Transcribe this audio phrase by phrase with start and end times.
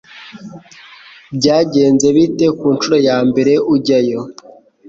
[1.35, 4.21] Byagenze bite ku nshuro ya mbere ujyayo